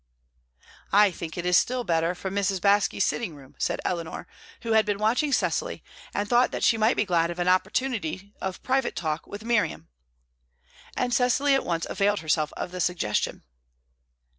[0.91, 2.59] "I think it is still better from Mrs.
[2.59, 4.25] Baske's sitting room," said Eleanor,
[4.63, 8.33] who had been watching Cecily, and thought that she might be glad of an opportunity
[8.41, 9.89] of private talk with Miriam.
[10.97, 13.43] And Cecily at once availed herself of the suggestion.